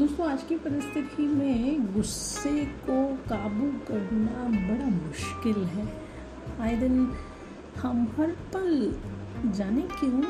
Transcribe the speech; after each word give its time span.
आज 0.00 0.42
की 0.42 0.56
परिस्थिति 0.56 1.22
में 1.22 1.94
गुस्से 1.94 2.64
को 2.86 3.16
काबू 3.28 3.66
करना 3.88 4.44
बड़ा 4.68 4.86
मुश्किल 4.86 5.64
है। 5.64 5.86
आए 6.60 6.76
दिन 6.76 7.12
हम 7.76 8.06
हर 8.18 8.30
पल 8.54 8.94
जाने 9.46 9.82
क्यों 9.82 10.22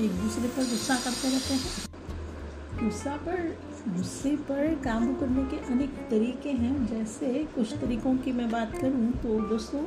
एक 0.00 0.10
दूसरे 0.12 0.48
पर 0.48 0.62
गुस्सा 0.62 0.94
करते 0.94 1.28
रहते 1.28 1.54
हैं? 1.54 2.84
गुस्सा 2.84 3.16
पर, 3.16 3.58
गुस्से 3.88 4.36
पर 4.48 4.74
काबू 4.74 5.14
करने 5.14 5.44
के 5.44 5.56
अनेक 5.72 5.98
तरीके 6.10 6.50
हैं। 6.52 6.86
जैसे 6.86 7.32
कुछ 7.54 7.72
तरीकों 7.72 8.16
की 8.16 8.32
मैं 8.32 8.50
बात 8.50 8.78
करूँ 8.78 9.12
तो 9.12 9.40
दोस्तों, 9.48 9.84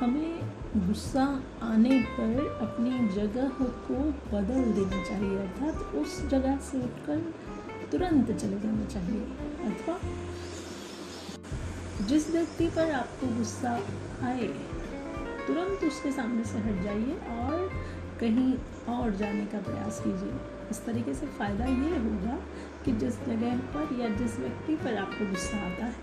हमें 0.00 0.40
गुस्सा 0.76 1.24
आने 1.62 2.00
पर 2.00 2.58
अपनी 2.62 3.08
जगह 3.08 3.48
को 3.60 3.94
बदल 4.32 4.72
देना 4.72 5.02
चाहिए, 5.04 5.36
अर्थात 5.38 5.94
उस 5.94 6.26
जगह 6.28 6.56
से 6.60 6.78
उठकर 6.78 7.32
तुरंत 7.94 8.30
चले 8.32 8.56
जाना 8.60 8.84
चाहिए, 8.92 9.20
अथवा 9.64 9.98
जिस 12.08 12.28
व्यक्ति 12.30 12.66
पर 12.68 12.90
आपको 12.92 13.26
गुस्सा 13.36 13.72
आए, 14.28 14.46
तुरंत 15.46 15.84
उसके 15.84 16.10
सामने 16.12 16.44
से 16.44 16.58
हट 16.58 16.82
जाइए 16.84 17.14
और 17.34 17.68
कहीं 18.20 18.54
और 18.94 19.14
जाने 19.16 19.44
का 19.52 19.58
प्रयास 19.60 20.00
कीजिए। 20.04 20.32
इस 20.70 20.84
तरीके 20.86 21.14
से 21.14 21.26
फ़ायदा 21.38 21.64
ये 21.64 21.98
होगा 21.98 22.38
कि 22.84 22.92
जिस 22.94 23.18
जगह 23.26 23.58
पर 23.74 23.94
या 24.00 24.08
जिस 24.16 24.38
व्यक्ति 24.38 24.76
पर 24.76 24.96
आपको 24.98 25.26
गुस्सा 25.30 25.58
आता 25.66 25.84
है, 25.84 25.94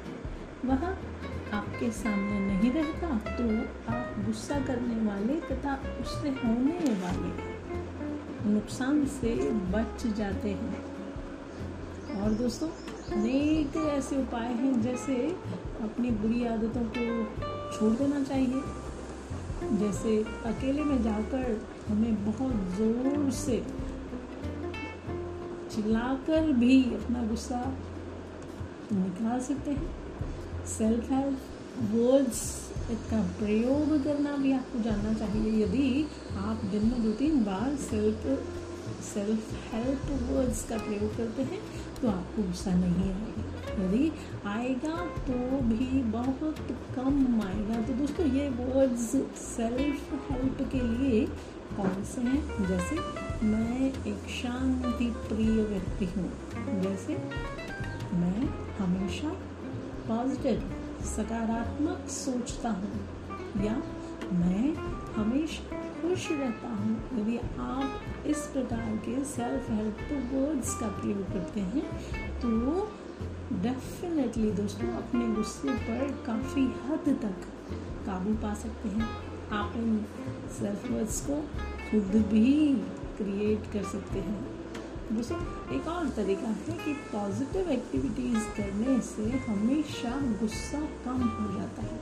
वह 0.66 0.86
आपके 1.58 1.92
सामने 1.94 2.40
नहीं 2.42 2.72
रहता 2.72 3.10
तो 3.32 3.50
आप 3.94 4.16
गुस्सा 4.26 4.60
करने 4.68 5.02
वाले 5.08 5.36
तथा 5.50 5.76
उससे 6.02 6.30
होने 6.38 6.96
वाले 7.04 7.34
नुकसान 8.50 9.06
से 9.18 9.36
बच 9.74 10.08
जाते 10.18 10.50
हैं। 10.52 10.91
और 12.22 12.32
दोस्तों, 12.32 12.68
अनेक 13.12 13.76
ऐसे 13.78 14.16
उपाय 14.16 14.48
हैं 14.54 14.82
जैसे 14.82 15.16
अपनी 15.84 16.10
बुरी 16.12 16.46
आदतों 16.48 16.84
को 16.98 17.06
छोड़ 17.72 17.92
देना 17.94 18.24
चाहिए। 18.24 19.78
जैसे 19.80 20.18
अकेले 20.46 20.84
में 20.84 21.02
जाकर 21.04 21.62
हमें 21.88 22.26
बहुत 22.26 22.54
ज़ोर 22.78 23.32
से 23.32 23.58
चिल्लाकर 25.76 26.52
भी 26.54 26.84
अपना 26.96 27.24
गुस्सा 27.28 27.64
निकाल 28.94 29.40
सकते 29.42 29.72
हैं। 29.72 30.66
सेल्फ 30.68 31.12
हेल्प 31.12 31.38
वर्ड्स 31.92 32.42
का 33.12 33.22
प्रयोग 33.40 34.04
करना 34.04 34.36
भी 34.38 34.52
आपको 34.52 34.80
जानना 34.80 35.14
चाहिए। 35.14 35.64
यदि 35.64 36.08
आप 36.38 36.66
दिन 36.72 36.86
में 36.86 37.04
दो 37.04 37.12
तीन 37.20 37.44
बार 37.44 37.76
सेल्फ 37.90 38.26
सेल्फ 39.04 39.52
हेल्प 39.74 40.02
वर्ड्स 40.30 40.64
का 40.70 40.78
प्रयोग 40.78 41.16
करते 41.18 41.44
हैं 41.44 41.60
तो 42.02 42.08
आपको 42.08 42.44
गुस्सा 42.44 42.74
नहीं 42.76 43.12
आएगा। 43.14 43.44
यदि 43.84 44.12
आएगा 44.48 44.96
तो 45.28 45.36
भी 45.66 46.02
बहुत 46.12 46.58
कम 46.96 47.42
आएगा। 47.42 47.82
तो 47.82 47.94
दोस्तों, 47.94 48.26
ये 48.28 48.50
वर्ड्स 48.50 49.10
सेल्फ 49.38 50.32
हेल्प 50.32 50.58
के 50.72 50.82
लिए 50.82 51.26
कौन 51.76 52.04
से 52.04 52.22
हैं? 52.22 52.68
जैसे 52.68 52.96
मैं 53.46 53.78
एक 54.08 54.30
शांति 54.32 55.08
प्रिय 55.28 55.64
व्यक्ति 55.64 56.06
हूँ। 56.06 56.30
जैसे 56.82 57.14
मैं 58.14 58.42
हमेशा 58.78 59.30
पॉजिटिव 60.08 60.58
सकारात्मक 61.08 62.10
सोचता 62.10 62.70
हूँ। 62.70 62.94
या 63.66 63.76
मैं 64.34 64.68
हमेशा 65.14 65.80
खुश 66.02 66.28
रहता 66.32 66.68
हूँ। 66.68 66.94
यदि 67.20 67.38
आप 67.38 67.81
इस 68.32 68.38
प्रकार 68.38 68.98
के 68.98 69.24
सेल्फ 69.24 69.70
हेल्प 69.70 69.98
वर्ड्स 70.34 70.80
का 70.80 70.88
प्रयोग 70.88 71.34
करते 71.34 71.60
हैं। 71.60 71.84
तो 72.40 72.50
डेफिनेटली 73.54 74.52
दोस्तों, 74.52 74.88
अपने 74.88 75.28
गुस्से 75.28 75.70
पर 75.70 76.24
काफ़ी 76.26 76.62
हद 76.62 77.20
तक 77.22 77.36
काबू 78.06 78.34
पा 78.34 78.54
सकते 78.54 78.90
हैं। 78.90 79.10
आप 79.52 79.74
इन 79.76 80.06
सेल्फ 80.60 80.92
वर्ड्स 80.92 81.22
को 81.26 81.42
खुद 81.92 82.22
भी 82.22 82.76
क्रिएट 83.18 83.74
कर 83.74 83.84
सकते 83.84 84.20
हैं। 84.20 84.42
दोस्तों, 85.12 85.40
एक 85.76 85.88
और 85.88 86.10
तरीका 86.10 86.48
है 86.48 86.78
कि 86.86 86.94
पॉजिटिव 86.94 87.70
एक्टिविटीज़ 87.70 88.44
करने 88.44 89.00
से 89.00 89.24
हमेशा 89.24 90.22
गुस्सा 90.40 90.82
कम 90.82 91.22
हो 91.24 91.60
जाता 91.60 91.82
है। 91.82 92.00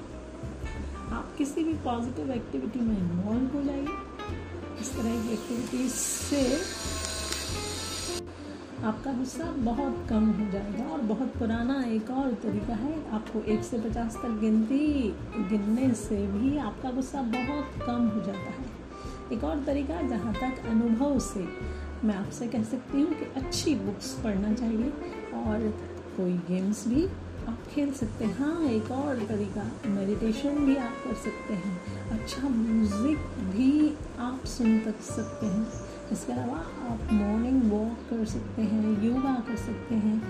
आप 1.11 1.35
किसी 1.37 1.63
भी 1.63 1.73
पॉजिटिव 1.73 2.31
एक्टिविटी 2.31 2.79
में 2.79 2.97
इन्वॉल्व 2.97 3.57
हो 3.57 3.63
जाइए। 3.63 3.87
इस 4.81 4.91
तरह 4.95 5.21
की 5.23 5.33
एक्टिविटीज़ 5.33 5.93
से 5.93 6.41
आपका 8.83 9.11
गुस्सा 9.13 9.43
बहुत 9.43 10.05
कम 10.09 10.25
हो 10.25 10.51
जाएगा 10.51 10.83
और 10.89 11.01
बहुत 11.01 11.33
पुराना 11.39 11.81
एक 11.85 12.09
और 12.09 12.33
तरीका 12.43 12.75
है, 12.75 12.93
आपको 13.11 13.41
एक 13.51 13.63
से 13.63 13.79
पचास 13.79 14.15
तक 14.15 14.37
गिनती, 14.41 14.87
गिनने 15.49 15.93
से 15.93 16.17
भी 16.27 16.57
आपका 16.57 16.91
गुस्सा 16.91 17.21
बहुत 17.33 17.85
कम 17.87 18.07
हो 18.07 18.21
जाता 18.25 18.51
है। 18.51 18.65
एक 19.33 19.43
और 19.43 19.63
तरीका, 19.65 20.01
जहाँ 20.01 20.33
तक 20.33 20.65
अनुभव 20.69 21.19
से 21.19 21.47
मैं 22.07 22.15
आपसे 22.15 22.47
कह 22.47 22.63
सकती 22.63 23.01
हूँ 23.01 23.13
कि 23.13 23.25
अच्छी 23.35 23.75
बुक्स 23.75 24.13
पढ़ना 24.23 24.53
चाहिए 24.53 24.89
और 25.41 25.67
कोई 26.17 26.33
गेम्स 26.47 26.87
भी 26.87 27.07
आप 27.49 27.61
खेल 27.69 27.91
सकते 27.93 28.25
हैं। 28.25 28.37
हाँ 28.37 28.63
एक 28.63 28.91
और 28.91 29.19
तरीका 29.27 29.63
मेडिटेशन 29.89 30.57
भी 30.65 30.75
आप 30.77 30.97
कर 31.03 31.13
सकते 31.21 31.53
हैं। 31.53 32.09
अच्छा 32.11 32.49
म्यूज़िक 32.49 33.19
भी 33.53 33.71
आप 34.19 34.45
सुन 34.47 34.77
तक 34.79 35.01
सकते 35.05 35.45
हैं। 35.45 35.67
इसके 36.11 36.33
अलावा 36.33 36.57
आप 36.91 37.13
मॉर्निंग 37.13 37.71
वॉक 37.71 38.05
कर 38.09 38.25
सकते 38.25 38.61
हैं 38.63 38.91
योगा 39.03 39.33
कर 39.47 39.55
सकते 39.57 39.95
हैं। 39.95 40.21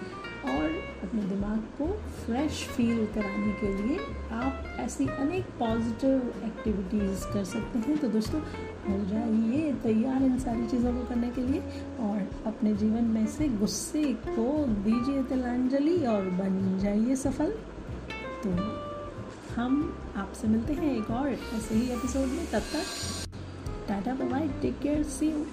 और 0.49 0.78
अपने 1.03 1.21
दिमाग 1.21 1.59
को 1.77 1.87
फ्रेश 2.25 2.63
फील 2.67 3.05
कराने 3.05 3.51
के 3.53 3.73
लिए 3.77 3.97
आप 4.31 4.65
ऐसी 4.79 5.07
अनेक 5.07 5.45
पॉजिटिव 5.59 6.33
एक्टिविटीज़ 6.45 7.25
कर 7.33 7.43
सकते 7.43 7.79
हैं। 7.79 7.97
तो 7.97 8.07
दोस्तों, 8.07 8.41
हो 8.89 8.97
जाइए 9.05 9.71
तैयार 9.73 10.23
इन 10.23 10.39
सारी 10.39 10.67
चीज़ों 10.67 10.93
को 10.93 11.05
करने 11.05 11.29
के 11.29 11.41
लिए 11.41 11.61
और 11.99 12.29
अपने 12.45 12.73
जीवन 12.73 13.03
में 13.03 13.25
से 13.27 13.47
गुस्से 13.47 14.03
को 14.27 14.65
दीजिए 14.67 15.23
तिलांजलि 15.23 15.97
और 16.05 16.29
बन 16.41 16.77
जाइए 16.79 17.15
सफल। 17.15 17.51
तो 18.43 18.49
हम 19.55 19.81
आपसे 20.17 20.47
मिलते 20.47 20.73
हैं 20.73 20.95
एक 20.97 21.09
और 21.11 21.29
ऐसे 21.29 21.75
ही 21.75 21.89
एपिसोड 21.89 22.27
में। 22.27 22.45
तब 22.51 22.71
तक 22.73 23.27
tata 23.87 24.13
bye 24.13 24.47
take 24.61 24.79
care 24.79 25.03
see 25.03 25.29
you 25.31 25.45